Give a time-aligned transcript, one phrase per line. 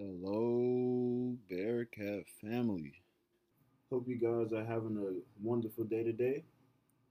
[0.00, 3.02] Hello, Bearcat family.
[3.90, 6.42] Hope you guys are having a wonderful day today.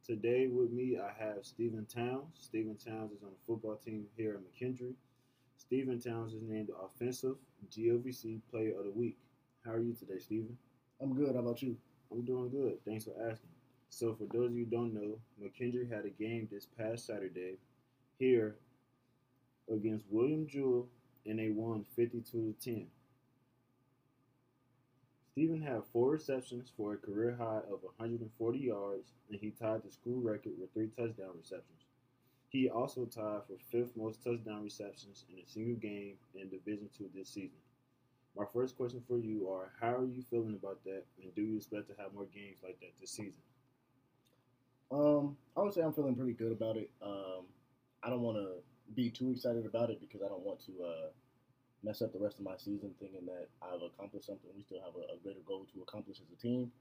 [0.03, 2.33] Today with me, I have Stephen Towns.
[2.33, 4.95] Stephen Towns is on the football team here at McKendree.
[5.55, 7.35] Stephen Towns is named Offensive
[7.69, 9.19] GLVC Player of the Week.
[9.63, 10.57] How are you today, Stephen?
[10.99, 11.35] I'm good.
[11.35, 11.77] How about you?
[12.11, 12.83] I'm doing good.
[12.85, 13.51] Thanks for asking.
[13.91, 17.59] So, for those of you who don't know, McKendree had a game this past Saturday
[18.17, 18.55] here
[19.71, 20.87] against William Jewell,
[21.25, 22.87] and they won 52 to 10.
[25.31, 29.91] Stephen had four receptions for a career high of 140 yards, and he tied the
[29.91, 31.85] school record with three touchdown receptions.
[32.49, 37.09] He also tied for fifth most touchdown receptions in a single game in Division Two
[37.15, 37.59] this season.
[38.35, 41.57] My first question for you are: How are you feeling about that, and do you
[41.57, 43.33] expect to have more games like that this season?
[44.91, 46.89] Um, I would say I'm feeling pretty good about it.
[47.01, 47.45] Um,
[48.03, 48.55] I don't want to
[48.99, 51.07] be too excited about it because I don't want to uh,
[51.83, 54.49] mess up the rest of my season thinking that I've accomplished something.
[54.55, 56.71] We still have a, a greater goal to accomplish as a team,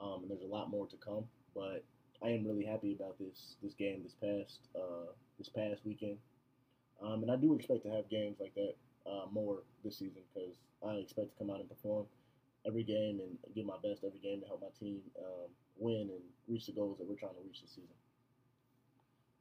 [0.00, 1.24] um, and there's a lot more to come.
[1.54, 1.84] But
[2.24, 6.16] I am really happy about this this game this past uh, this past weekend,
[7.04, 10.56] um, and I do expect to have games like that uh, more this season because
[10.80, 12.06] I expect to come out and perform
[12.66, 16.24] every game and give my best every game to help my team um, win and
[16.48, 17.96] reach the goals that we're trying to reach this season.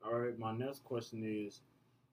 [0.04, 1.62] All right, my next question is,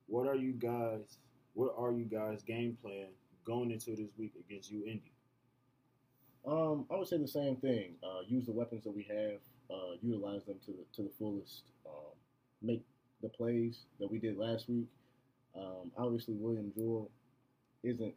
[0.06, 1.18] what are you guys?
[1.54, 3.08] What are you guys' game plan
[3.44, 5.12] going into this week against UIndy?
[6.46, 7.94] Um, I would say the same thing.
[8.02, 11.64] Uh, use the weapons that we have, uh, utilize them to the to the fullest.
[11.86, 12.14] Um,
[12.62, 12.82] make
[13.22, 14.88] the plays that we did last week.
[15.56, 17.10] Um, obviously, William Jewell
[17.82, 18.14] isn't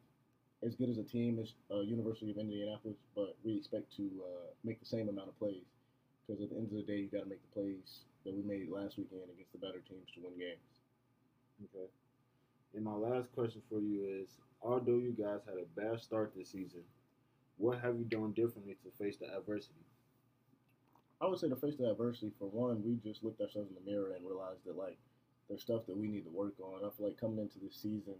[0.66, 4.48] as good as a team as uh, University of Indianapolis, but we expect to uh,
[4.64, 5.66] make the same amount of plays
[6.26, 8.42] because at the end of the day, you got to make the plays that we
[8.42, 10.75] made last weekend against the better teams to win games.
[11.64, 11.88] Okay.
[12.74, 14.30] And my last question for you is:
[14.62, 16.84] Although you guys had a bad start this season,
[17.58, 19.86] what have you done differently to face the adversity?
[21.22, 23.90] I would say to face the adversity, for one, we just looked ourselves in the
[23.90, 24.98] mirror and realized that like
[25.48, 26.84] there's stuff that we need to work on.
[26.84, 28.16] I feel like coming into this season,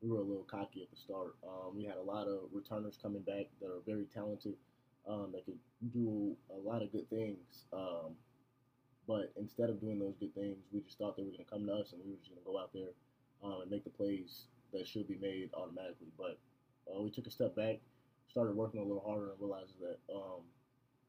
[0.00, 1.36] we were a little cocky at the start.
[1.44, 4.54] Um, we had a lot of returners coming back that are very talented,
[5.06, 5.58] um, that could
[5.92, 7.66] do a lot of good things.
[7.72, 8.16] Um,
[9.06, 11.66] but instead of doing those good things, we just thought they were going to come
[11.66, 12.92] to us and we were just going to go out there
[13.42, 16.12] um, and make the plays that should be made automatically.
[16.16, 16.38] But
[16.86, 17.80] uh, we took a step back,
[18.28, 20.46] started working a little harder, and realized that um,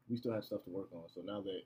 [0.08, 1.04] we still had stuff to work on.
[1.14, 1.62] So now that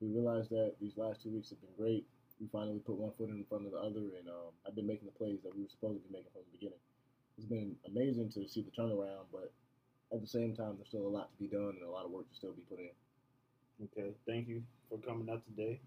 [0.00, 2.06] we realized that these last two weeks have been great,
[2.40, 5.06] we finally put one foot in front of the other, and um, I've been making
[5.06, 6.82] the plays that we were supposed to be making from the beginning.
[7.38, 9.52] It's been amazing to see the turnaround, but
[10.12, 12.10] at the same time, there's still a lot to be done and a lot of
[12.10, 12.90] work to still be put in.
[13.82, 15.80] Okay, thank you for coming out today.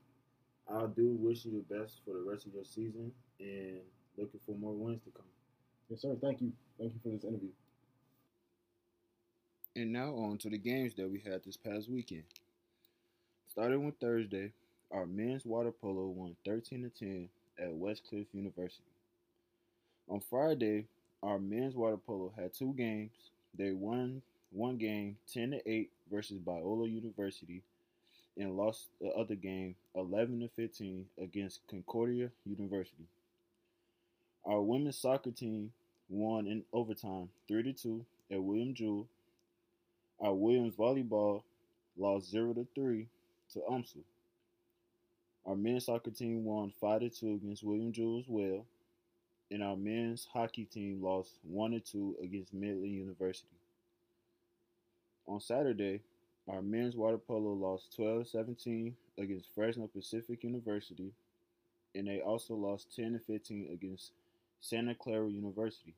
[0.69, 3.79] I do wish you the best for the rest of your season and
[4.17, 5.25] looking for more wins to come.
[5.89, 6.17] Yes, sir.
[6.21, 6.51] Thank you.
[6.77, 7.49] Thank you for this interview.
[9.77, 12.23] And now on to the games that we had this past weekend.
[13.47, 14.51] Starting with Thursday,
[14.91, 18.83] our men's water polo won 13 to 10 at Westcliff University.
[20.09, 20.85] On Friday,
[21.23, 23.11] our men's water polo had two games.
[23.57, 24.21] They won
[24.51, 27.63] one game 10 to 8 versus Biola University
[28.37, 33.05] and lost the other game 11 to 15 against Concordia University.
[34.45, 35.71] Our women's soccer team
[36.09, 39.07] won in overtime 3 to 2 at William Jewell.
[40.19, 41.43] Our Williams volleyball
[41.97, 43.07] lost 0 to 3
[43.53, 44.03] to UMSL.
[45.45, 48.65] Our men's soccer team won 5 to 2 against William Jewell as well.
[49.49, 53.47] And our men's hockey team lost 1 to 2 against Midland University.
[55.25, 56.01] On Saturday,
[56.50, 61.12] our men's water polo lost 12 17 against Fresno Pacific University,
[61.94, 64.12] and they also lost 10 to 15 against
[64.62, 65.94] Santa Clara University.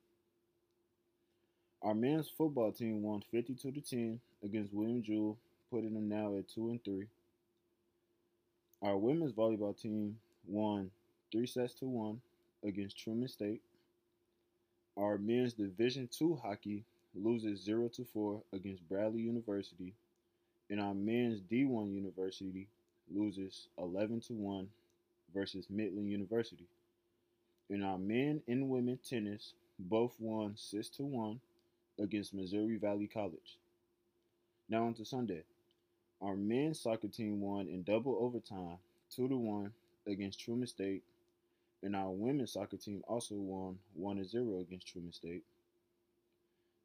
[1.82, 5.38] Our men's football team won 52 to 10 against William Jewell,
[5.72, 7.06] putting them now at 2 and 3.
[8.82, 10.18] Our women's volleyball team
[10.48, 10.90] won
[11.32, 12.20] 3 sets to 1
[12.64, 13.62] against Truman State.
[14.98, 16.84] Our men's Division II hockey
[17.16, 19.94] loses 0 to 4 against Bradley University,
[20.70, 22.68] and our men's D1 University
[23.14, 24.68] loses 11 to 1
[25.34, 26.68] versus Midland University.
[27.70, 31.40] And our men and women tennis both won 6 to 1
[32.00, 33.58] against Missouri Valley College.
[34.70, 35.44] Now on to Sunday.
[36.22, 38.78] Our men's soccer team won in double overtime
[39.16, 39.72] 2 to 1
[40.08, 41.04] against Truman State,
[41.82, 45.44] and our women's soccer team also won 1 to 0 against Truman State.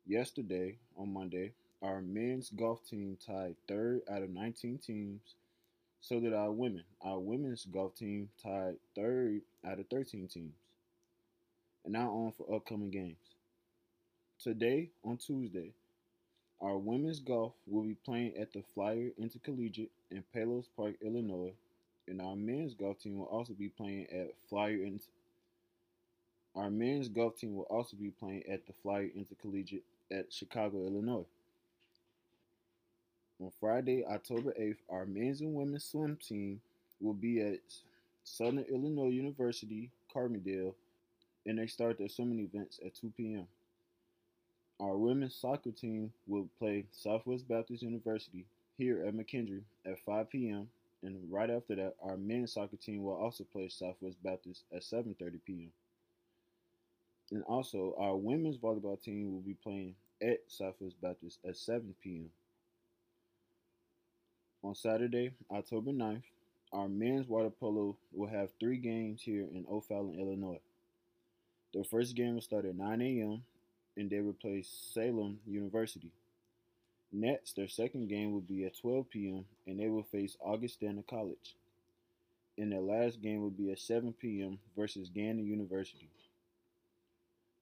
[0.07, 5.21] Yesterday, on Monday, our men's golf team tied third out of 19 teams.
[6.01, 6.85] So did our women.
[7.03, 10.55] Our women's golf team tied third out of 13 teams.
[11.85, 13.17] And now on for upcoming games.
[14.39, 15.73] Today, on Tuesday,
[16.61, 21.53] our women's golf will be playing at the Flyer Intercollegiate in Palos Park, Illinois,
[22.09, 25.05] and our men's golf team will also be playing at Flyer Inter-
[26.55, 31.27] Our men's golf team will also be playing at the Flyer Intercollegiate at Chicago, Illinois.
[33.41, 36.61] On Friday, October 8th, our men's and women's swim team
[37.01, 37.59] will be at
[38.23, 40.75] Southern Illinois University, Carbondale,
[41.45, 43.47] and they start their swimming events at 2 p.m.
[44.81, 48.47] Our women's soccer team will play Southwest Baptist University
[48.79, 50.69] here at McKendree at 5 p.m.
[51.03, 55.41] And right after that, our men's soccer team will also play Southwest Baptist at 7:30
[55.45, 55.73] p.m.
[57.31, 62.31] And also, our women's volleyball team will be playing at Southwest Baptist at 7 p.m.
[64.65, 66.23] On Saturday, October 9th,
[66.73, 70.61] our men's water polo will have three games here in O'Fallon, Illinois.
[71.75, 73.43] Their first game will start at 9 a.m.
[73.99, 76.13] and they will play Salem University.
[77.13, 79.45] Next, their second game will be at 12 p.m.
[79.67, 81.57] and they will face Augustana College.
[82.57, 84.59] And their last game will be at 7 p.m.
[84.75, 86.09] versus Gannon University.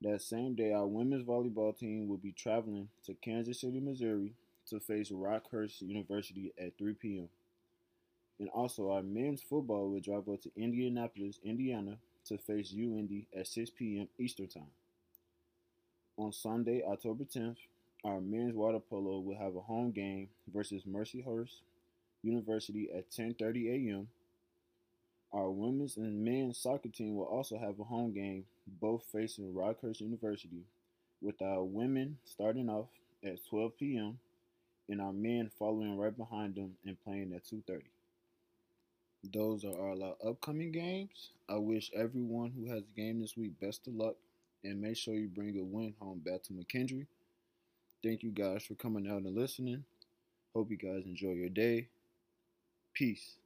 [0.02, 4.34] That same day, our women's volleyball team will be traveling to Kansas City, Missouri
[4.68, 7.28] to face Rockhurst University at 3 p.m.
[8.40, 13.46] And also, our men's football will drive up to Indianapolis, Indiana to face UIndy at
[13.46, 14.08] 6 p.m.
[14.18, 14.70] Eastern Time.
[16.16, 17.56] On Sunday, October 10th,
[18.04, 21.60] our men's water polo will have a home game versus Mercyhurst
[22.22, 24.08] University at 10:30 a.m.
[25.32, 30.00] Our women's and men's soccer team will also have a home game, both facing Rockhurst
[30.00, 30.64] University,
[31.20, 32.88] with our women starting off
[33.24, 34.18] at 12 p.m.
[34.88, 37.82] and our men following right behind them and playing at 2:30.
[39.32, 41.30] Those are all our upcoming games.
[41.48, 44.16] I wish everyone who has a game this week best of luck
[44.64, 47.06] and make sure you bring a win home back to McKendree.
[48.02, 49.84] Thank you guys for coming out and listening.
[50.54, 51.88] Hope you guys enjoy your day.
[52.92, 53.36] Peace.